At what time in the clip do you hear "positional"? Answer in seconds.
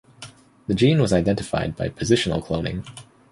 1.89-2.43